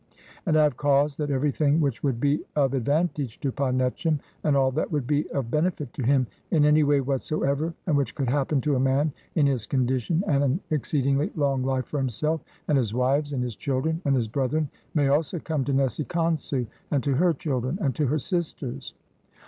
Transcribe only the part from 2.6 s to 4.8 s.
ad vantage to Pa netchera, and all